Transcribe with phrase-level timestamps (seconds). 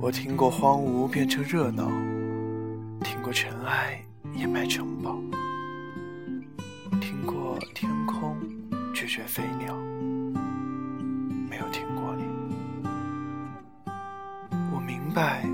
[0.00, 1.88] 我听过荒芜变成热闹，
[3.02, 4.00] 听过尘埃
[4.32, 5.18] 掩埋城堡，
[7.00, 8.38] 听过天空
[8.94, 9.74] 拒绝飞鸟，
[11.50, 12.24] 没有听过你。
[14.72, 15.44] 我明白，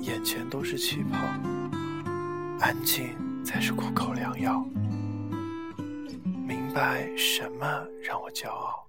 [0.00, 1.18] 眼前都是气泡，
[2.58, 3.14] 安静
[3.44, 4.64] 才是苦口良药。
[6.48, 7.66] 明白什么
[8.02, 8.86] 让我骄傲，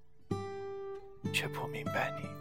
[1.33, 2.40] 却不明白你。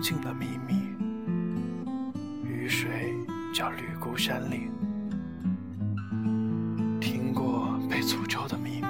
[0.00, 0.74] 静的秘密，
[2.44, 3.16] 雨水
[3.52, 4.70] 叫绿孤山岭。
[7.00, 8.86] 听过被诅咒的秘密，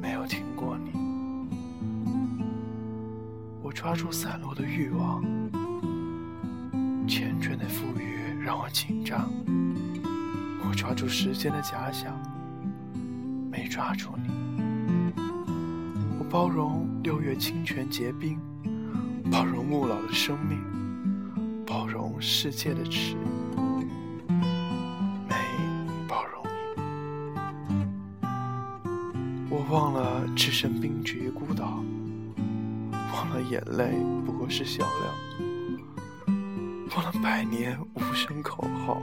[0.00, 0.90] 没有听过你。
[3.62, 5.22] 我抓住散落的欲望，
[7.06, 9.30] 缱绻的馥郁让我紧张。
[10.68, 12.14] 我抓住时间的假想，
[13.50, 14.30] 没抓住你。
[16.18, 18.38] 我包容六月清泉结冰，
[19.30, 20.58] 包容暮老的生命，
[21.64, 23.14] 包容世界的迟，
[25.28, 25.36] 没
[26.08, 26.42] 包容
[26.74, 26.82] 你。
[29.48, 31.84] 我忘了置身冰绝孤岛，
[33.12, 33.92] 忘了眼泪
[34.26, 35.14] 不过是笑料，
[36.96, 39.00] 忘了百年无声口号，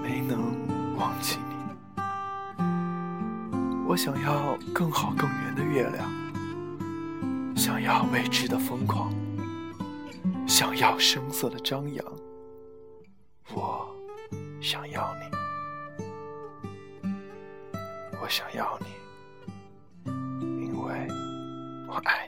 [0.00, 0.38] 没能
[0.96, 1.56] 忘记你。
[3.88, 6.08] 我想要更好更圆的月亮，
[7.58, 9.12] 想要未知的疯狂，
[10.46, 12.04] 想要声色的张扬。
[13.52, 13.84] 我
[14.60, 15.24] 想要你，
[18.22, 18.86] 我想要你，
[20.64, 21.08] 因为
[21.88, 22.27] 我爱